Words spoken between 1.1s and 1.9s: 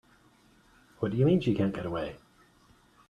do you mean she can't get